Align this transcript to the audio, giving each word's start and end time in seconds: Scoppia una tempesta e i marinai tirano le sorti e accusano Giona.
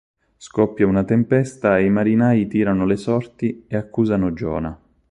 Scoppia 0.35 0.87
una 0.87 1.03
tempesta 1.03 1.77
e 1.77 1.85
i 1.85 1.91
marinai 1.91 2.47
tirano 2.47 2.87
le 2.87 2.95
sorti 2.97 3.65
e 3.67 3.77
accusano 3.77 4.33
Giona. 4.33 4.79